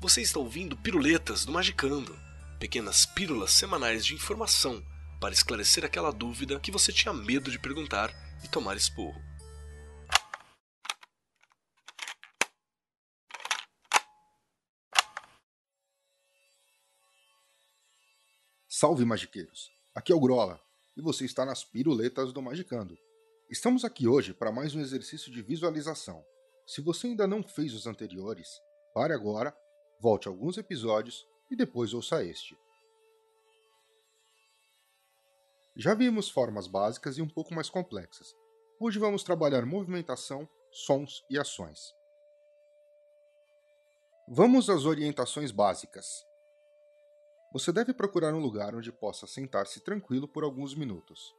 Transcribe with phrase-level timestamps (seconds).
[0.00, 2.16] Você está ouvindo Piruletas do Magicando,
[2.60, 4.80] pequenas pílulas semanais de informação
[5.20, 8.14] para esclarecer aquela dúvida que você tinha medo de perguntar
[8.44, 9.20] e tomar esporro.
[18.68, 19.68] Salve magiqueiros!
[19.92, 20.60] Aqui é o Grola
[20.96, 22.96] e você está nas Piruletas do Magicando.
[23.50, 26.24] Estamos aqui hoje para mais um exercício de visualização.
[26.68, 28.46] Se você ainda não fez os anteriores,
[28.94, 29.52] pare agora
[30.00, 32.56] volte alguns episódios e depois ouça este.
[35.76, 38.34] Já vimos formas básicas e um pouco mais complexas.
[38.80, 41.92] Hoje vamos trabalhar movimentação, sons e ações.
[44.28, 46.06] Vamos às orientações básicas.
[47.52, 51.34] Você deve procurar um lugar onde possa sentar-se tranquilo por alguns minutos.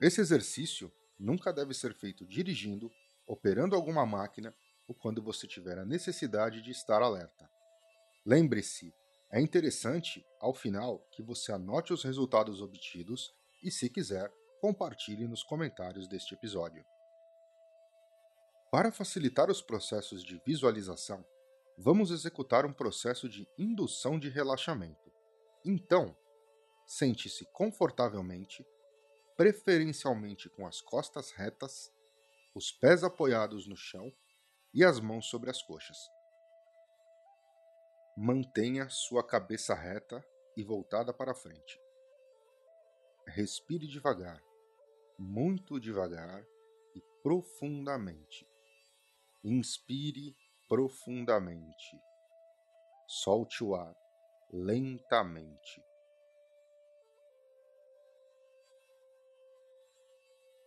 [0.00, 2.90] Esse exercício nunca deve ser feito dirigindo,
[3.26, 4.54] operando alguma máquina
[4.86, 7.50] ou quando você tiver a necessidade de estar alerta.
[8.24, 8.94] Lembre-se,
[9.30, 15.42] é interessante, ao final, que você anote os resultados obtidos e, se quiser, compartilhe nos
[15.42, 16.84] comentários deste episódio.
[18.70, 21.24] Para facilitar os processos de visualização,
[21.76, 25.12] vamos executar um processo de indução de relaxamento.
[25.64, 26.16] Então,
[26.86, 28.64] sente-se confortavelmente,
[29.36, 31.92] preferencialmente com as costas retas,
[32.54, 34.12] os pés apoiados no chão
[34.74, 35.96] e as mãos sobre as coxas.
[38.16, 40.24] Mantenha sua cabeça reta
[40.56, 41.80] e voltada para frente.
[43.26, 44.42] Respire devagar,
[45.18, 46.44] muito devagar
[46.94, 48.46] e profundamente.
[49.44, 50.34] Inspire
[50.68, 52.00] profundamente.
[53.06, 53.94] Solte o ar
[54.52, 55.82] lentamente.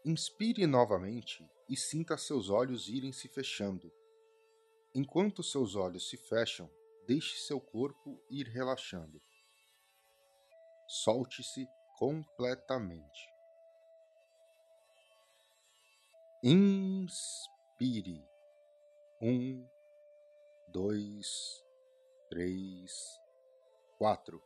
[0.05, 3.91] Inspire novamente e sinta seus olhos irem se fechando.
[4.97, 6.67] Enquanto seus olhos se fecham,
[7.05, 9.21] deixe seu corpo ir relaxando.
[10.87, 11.67] Solte-se
[11.99, 13.29] completamente.
[16.43, 18.27] Inspire.
[19.21, 19.63] Um,
[20.69, 21.63] dois,
[22.31, 22.91] três,
[23.99, 24.41] quatro.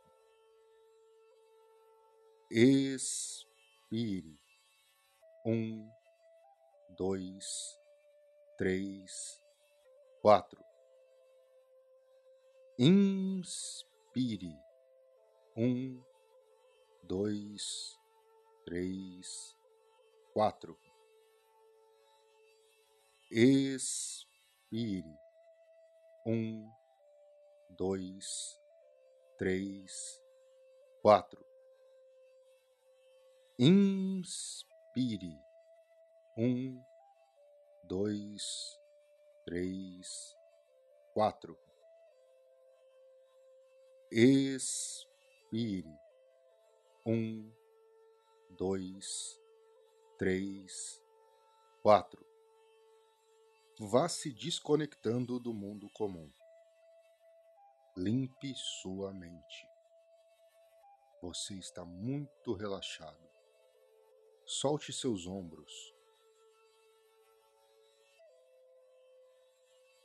[2.50, 4.38] Expire.
[5.46, 5.88] Um,
[6.98, 7.46] dois,
[8.58, 9.41] três,
[10.22, 10.64] quatro.
[12.78, 14.56] Inspire.
[15.56, 16.00] Um,
[17.02, 17.98] dois,
[18.64, 19.56] três,
[20.32, 20.78] quatro.
[23.32, 25.04] Expire.
[26.24, 26.70] Um,
[27.76, 28.56] dois,
[29.36, 30.22] três,
[31.02, 31.44] quatro.
[33.58, 35.36] Inspire
[36.38, 36.80] um,
[37.84, 38.78] dois,
[39.44, 40.36] três,
[41.12, 41.58] quatro.
[44.10, 45.86] Expire.
[47.04, 47.50] Um,
[48.56, 49.40] dois,
[50.18, 51.02] três,
[51.82, 52.24] quatro.
[53.80, 56.30] Vá se desconectando do mundo comum.
[57.96, 59.66] Limpe sua mente.
[61.20, 63.28] Você está muito relaxado.
[64.46, 65.91] Solte seus ombros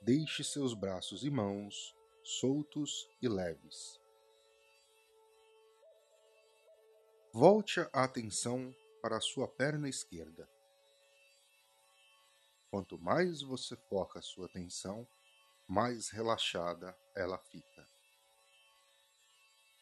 [0.01, 3.99] Deixe seus braços e mãos soltos e leves.
[7.33, 10.49] Volte a atenção para a sua perna esquerda.
[12.69, 15.07] Quanto mais você foca a sua atenção,
[15.67, 17.87] mais relaxada ela fica.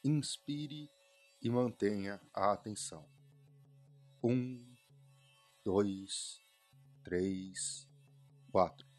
[0.04, 0.88] Inspire
[1.42, 3.08] e mantenha a atenção.
[4.24, 4.64] Um,
[5.64, 6.40] dois,
[7.04, 7.88] três,
[8.52, 8.95] quatro.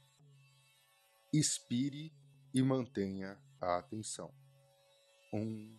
[1.32, 2.14] Expire
[2.54, 4.32] e mantenha a atenção.
[5.32, 5.78] Um,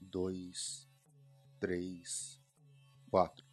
[0.00, 0.88] dois,
[1.60, 2.42] três,
[3.08, 3.46] quatro.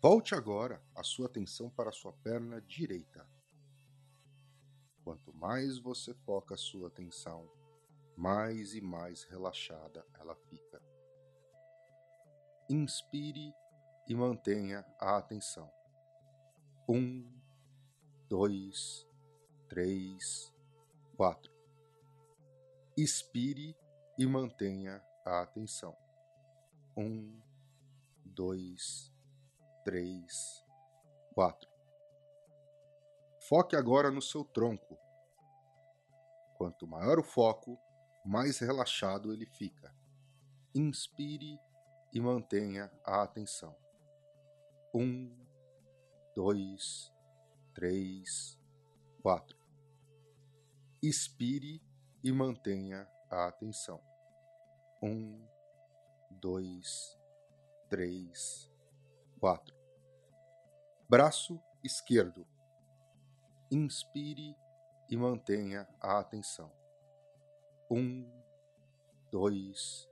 [0.00, 3.28] Volte agora a sua atenção para a sua perna direita.
[5.02, 7.50] Quanto mais você foca a sua atenção,
[8.16, 10.80] mais e mais relaxada ela fica.
[12.70, 13.52] Inspire
[14.08, 15.70] e mantenha a atenção.
[16.88, 17.28] Um,
[18.28, 19.05] dois,
[19.68, 20.52] três,
[21.16, 21.52] quatro.
[22.96, 23.76] Expire
[24.18, 25.96] e mantenha a atenção.
[26.96, 27.40] Um,
[28.24, 29.12] dois,
[29.84, 30.64] três,
[31.34, 31.68] quatro.
[33.48, 34.98] Foque agora no seu tronco.
[36.56, 37.78] Quanto maior o foco,
[38.24, 39.94] mais relaxado ele fica.
[40.74, 41.58] Inspire
[42.12, 43.76] e mantenha a atenção.
[44.94, 45.30] Um,
[46.34, 47.12] dois,
[47.74, 48.58] três,
[49.22, 49.55] quatro.
[51.08, 51.80] Expire
[52.24, 54.02] e mantenha a atenção.
[55.00, 55.40] Um,
[56.28, 57.16] dois,
[57.88, 58.68] três,
[59.38, 59.72] quatro.
[61.08, 62.44] Braço esquerdo.
[63.70, 64.56] Inspire
[65.08, 66.72] e mantenha a atenção.
[67.88, 68.28] Um,
[69.30, 70.10] dois,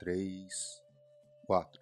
[0.00, 0.82] três,
[1.46, 1.80] quatro.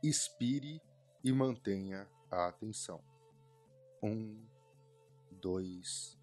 [0.00, 0.80] Expire
[1.24, 3.02] e mantenha a atenção.
[4.00, 4.46] Um,
[5.32, 6.19] dois, três,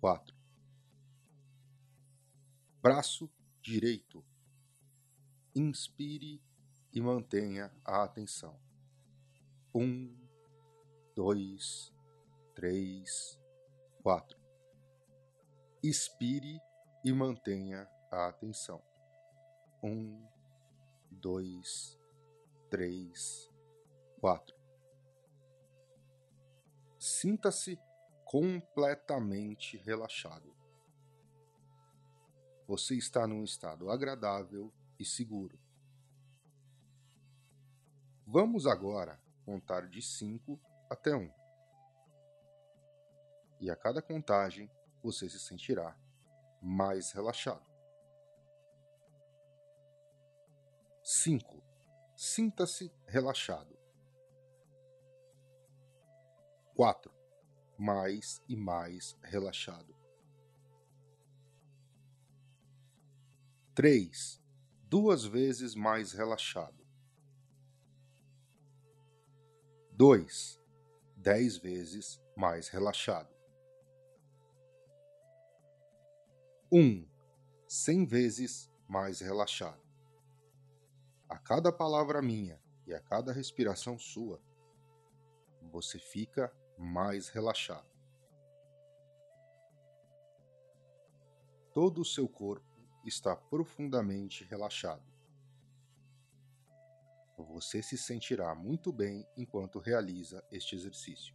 [0.00, 0.36] quatro.
[2.82, 3.30] Braço
[3.62, 4.24] direito.
[5.54, 6.42] Inspire
[6.92, 8.58] e mantenha a atenção.
[9.72, 10.12] Um,
[11.14, 11.92] dois,
[12.52, 13.38] três,
[14.02, 14.40] quatro.
[15.80, 16.60] Expire
[17.04, 18.82] e mantenha a atenção.
[19.80, 20.26] Um,
[21.08, 21.96] dois,
[22.68, 23.48] três,
[24.20, 24.58] quatro.
[26.98, 27.78] Sinta-se
[28.30, 30.54] completamente relaxado.
[32.64, 35.58] Você está num estado agradável e seguro.
[38.24, 41.22] Vamos agora contar de 5 até 1.
[41.22, 41.32] Um.
[43.58, 44.70] E a cada contagem
[45.02, 45.98] você se sentirá
[46.62, 47.66] mais relaxado.
[51.02, 51.60] 5.
[52.14, 53.76] Sinta-se relaxado.
[56.76, 57.19] 4.
[57.82, 59.96] Mais e mais relaxado.
[63.74, 64.38] 3.
[64.82, 66.86] Duas vezes mais relaxado.
[69.92, 70.60] 2.
[71.16, 73.34] Dez vezes mais relaxado.
[76.70, 76.78] 1.
[76.78, 77.08] Um,
[77.66, 79.80] cem vezes mais relaxado.
[81.30, 84.38] A cada palavra minha e a cada respiração sua,
[85.72, 87.86] você fica mais relaxado.
[91.74, 92.66] Todo o seu corpo
[93.04, 95.04] está profundamente relaxado.
[97.36, 101.34] Você se sentirá muito bem enquanto realiza este exercício.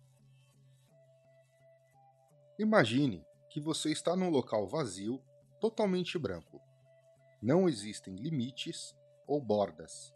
[2.58, 5.22] Imagine que você está num local vazio,
[5.60, 6.60] totalmente branco.
[7.42, 8.96] Não existem limites
[9.28, 10.14] ou bordas.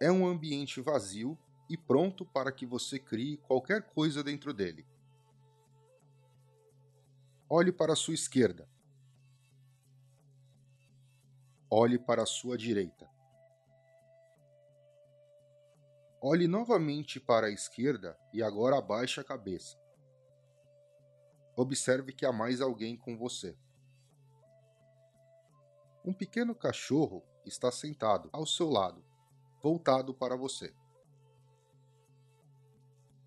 [0.00, 1.38] É um ambiente vazio
[1.68, 4.86] e pronto para que você crie qualquer coisa dentro dele.
[7.48, 8.68] Olhe para a sua esquerda.
[11.70, 13.10] Olhe para a sua direita.
[16.20, 19.78] Olhe novamente para a esquerda e agora abaixe a cabeça.
[21.56, 23.56] Observe que há mais alguém com você.
[26.04, 29.04] Um pequeno cachorro está sentado ao seu lado,
[29.62, 30.74] voltado para você.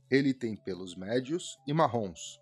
[0.09, 2.41] Ele tem pelos médios e marrons.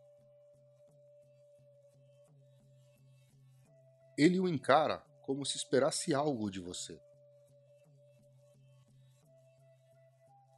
[4.18, 7.02] Ele o encara como se esperasse algo de você.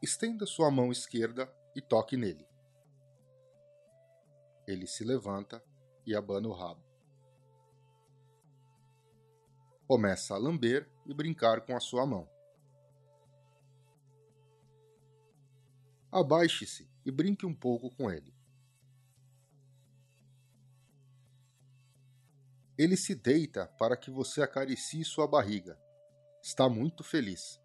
[0.02, 2.46] Estenda sua mão esquerda e toque nele.
[4.68, 5.64] Ele se levanta
[6.06, 6.86] e abana o rabo.
[9.88, 12.30] Começa a lamber e brincar com a sua mão.
[16.12, 18.36] Abaixe-se e brinque um pouco com ele.
[22.78, 25.80] Ele se deita para que você acaricie sua barriga.
[26.44, 27.62] Está muito feliz.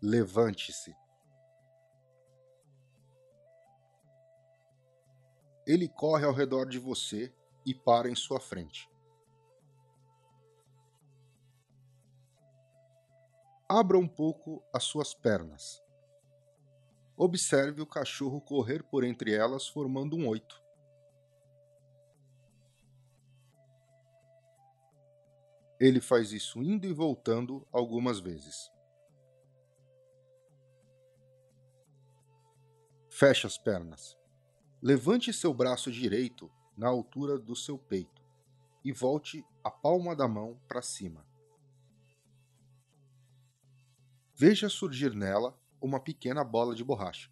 [0.00, 0.94] Levante-se.
[5.66, 7.34] Ele corre ao redor de você
[7.66, 8.89] e para em sua frente.
[13.72, 15.80] Abra um pouco as suas pernas.
[17.16, 20.60] Observe o cachorro correr por entre elas, formando um oito.
[25.78, 28.72] Ele faz isso indo e voltando algumas vezes.
[33.08, 34.18] Feche as pernas.
[34.82, 38.20] Levante seu braço direito na altura do seu peito
[38.84, 41.29] e volte a palma da mão para cima.
[44.42, 47.30] Veja surgir nela uma pequena bola de borracha.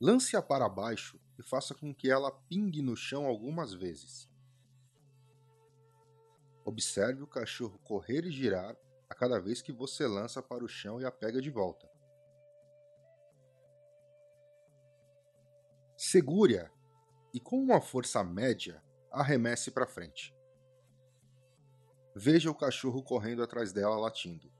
[0.00, 4.30] Lance-a para baixo e faça com que ela pingue no chão algumas vezes.
[6.64, 8.74] Observe o cachorro correr e girar
[9.10, 11.86] a cada vez que você lança para o chão e a pega de volta.
[15.98, 16.70] Segure-a
[17.34, 20.33] e, com uma força média, arremesse para frente.
[22.16, 24.52] Veja o cachorro correndo atrás dela latindo.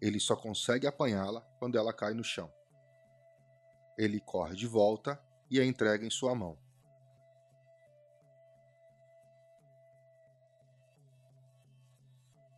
[0.00, 2.52] Ele só consegue apanhá-la quando ela cai no chão.
[3.96, 5.18] Ele corre de volta
[5.50, 6.58] e a entrega em sua mão.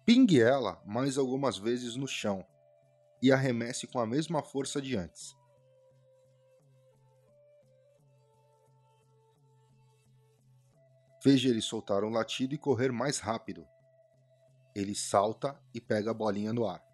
[0.05, 2.45] Pingue ela mais algumas vezes no chão
[3.23, 5.37] e arremesse com a mesma força de antes.
[11.23, 13.67] Veja ele soltar um latido e correr mais rápido.
[14.75, 16.85] Ele salta e pega a bolinha no ar.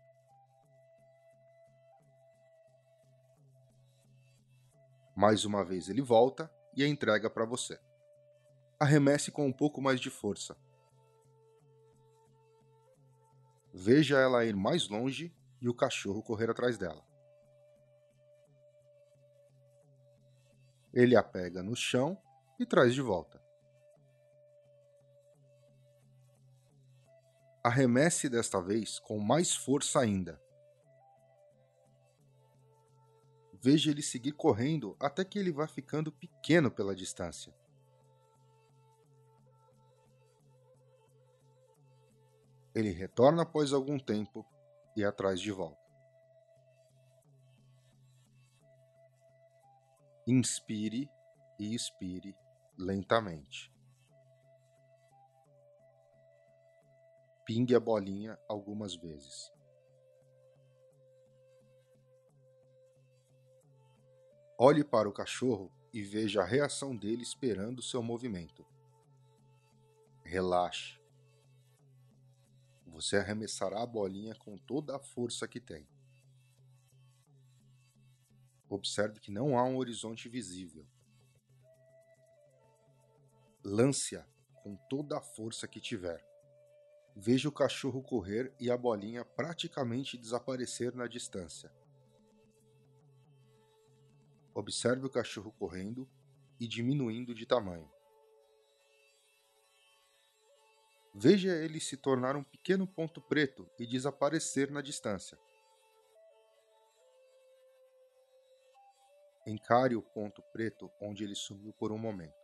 [5.15, 7.79] Mais uma vez ele volta e a entrega para você.
[8.79, 10.57] Arremesse com um pouco mais de força.
[13.75, 17.05] Veja ela ir mais longe e o cachorro correr atrás dela.
[20.93, 22.21] Ele a pega no chão
[22.59, 23.42] e traz de volta.
[27.65, 30.43] Arremesse desta vez com mais força ainda.
[33.53, 37.55] Veja ele seguir correndo até que ele vá ficando pequeno pela distância.
[42.75, 44.45] Ele retorna após algum tempo
[44.97, 45.81] e atrás de volta.
[50.27, 51.09] Inspire
[51.59, 52.35] e expire
[52.77, 53.72] lentamente.
[57.45, 59.51] Pingue a bolinha algumas vezes.
[64.57, 68.65] Olhe para o cachorro e veja a reação dele esperando seu movimento.
[70.25, 71.01] Relaxe.
[72.87, 75.89] Você arremessará a bolinha com toda a força que tem.
[78.69, 80.87] Observe que não há um horizonte visível.
[83.65, 84.25] Lance-a
[84.63, 86.32] com toda a força que tiver.
[87.15, 91.71] Veja o cachorro correr e a bolinha praticamente desaparecer na distância.
[94.55, 96.09] Observe o cachorro correndo
[96.59, 97.91] e diminuindo de tamanho.
[101.15, 105.39] Veja ele se tornar um pequeno ponto preto e desaparecer na distância.
[109.47, 112.42] Encare o ponto preto onde ele sumiu por um momento.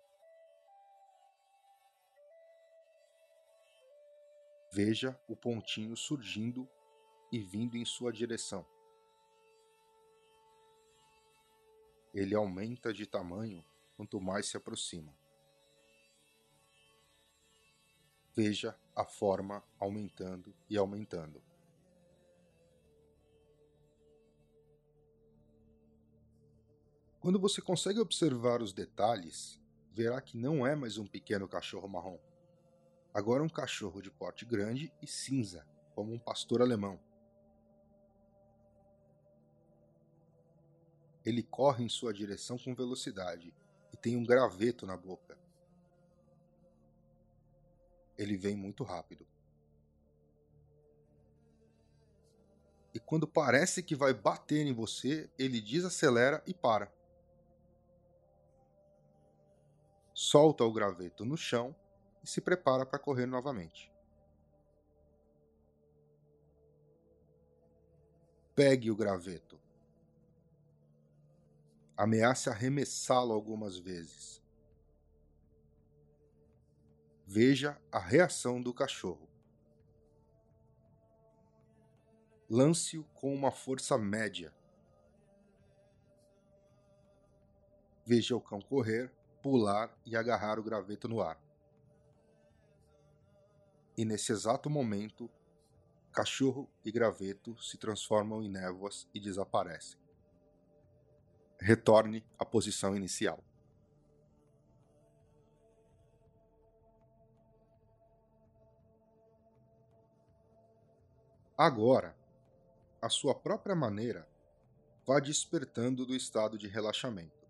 [4.80, 6.68] Veja o pontinho surgindo
[7.32, 8.64] e vindo em sua direção.
[12.14, 13.64] ele aumenta de tamanho
[13.96, 15.12] quanto mais se aproxima.
[18.36, 21.42] Veja a forma aumentando e aumentando.
[27.18, 29.60] Quando você consegue observar os detalhes,
[29.92, 32.27] verá que não é mais um pequeno cachorro marrom.
[33.12, 37.00] Agora um cachorro de porte grande e cinza, como um pastor alemão.
[41.24, 43.52] Ele corre em sua direção com velocidade
[43.92, 45.38] e tem um graveto na boca.
[48.16, 49.26] Ele vem muito rápido.
[52.94, 56.92] E quando parece que vai bater em você, ele desacelera e para.
[60.14, 61.74] Solta o graveto no chão
[62.28, 63.92] se prepara para correr novamente.
[68.54, 69.58] Pegue o graveto
[71.98, 74.40] ameace arremessá-lo algumas vezes.
[77.26, 79.28] Veja a reação do cachorro.
[82.48, 84.54] Lance-o com uma força média.
[88.06, 91.47] Veja o cão correr, pular e agarrar o graveto no ar.
[93.98, 95.28] E nesse exato momento,
[96.10, 99.98] cachorro e graveto se transformam em névoas e desaparecem
[101.60, 103.42] retorne à posição inicial.
[111.56, 112.16] Agora,
[113.02, 114.28] a sua própria maneira,
[115.04, 117.48] vá despertando do estado de relaxamento.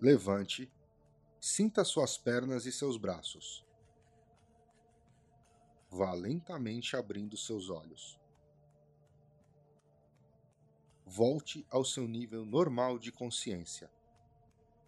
[0.00, 0.72] Levante,
[1.40, 3.65] sinta suas pernas e seus braços.
[5.96, 8.18] Vá lentamente abrindo seus olhos
[11.06, 13.88] volte ao seu nível normal de consciência,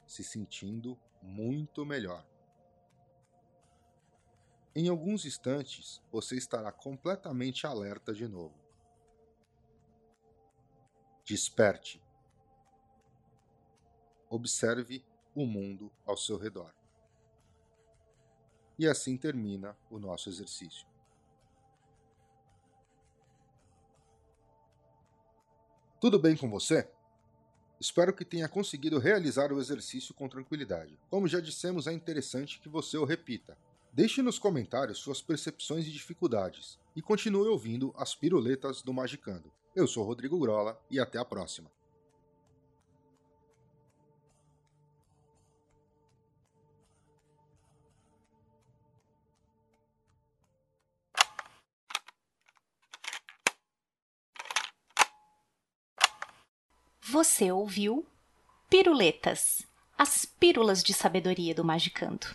[0.05, 2.27] se sentindo muito melhor.
[4.75, 8.59] Em alguns instantes, você estará completamente alerta de novo.
[11.25, 12.03] Desperte.
[14.29, 16.75] Observe o mundo ao seu redor.
[18.79, 20.88] E assim termina o nosso exercício.
[26.01, 26.89] Tudo bem com você?
[27.81, 30.97] Espero que tenha conseguido realizar o exercício com tranquilidade.
[31.11, 33.59] Como já dissemos, é interessante que você o repita.
[33.93, 39.53] Deixe nos comentários suas percepções e dificuldades e continue ouvindo as piruletas do Magicando.
[39.75, 41.69] Eu sou Rodrigo Grola e até a próxima.
[57.19, 58.07] Você ouviu
[58.71, 59.67] Piruletas,
[59.99, 62.29] as pílulas de sabedoria do Magicando.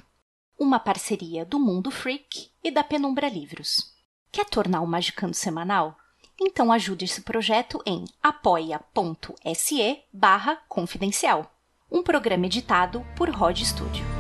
[0.60, 3.94] Uma parceria do Mundo Freak e da Penumbra Livros.
[4.30, 5.98] Quer tornar o Magicando semanal?
[6.38, 11.50] Então ajude esse projeto em apoia.se barra confidencial.
[11.90, 14.13] Um programa editado por Rod Studio.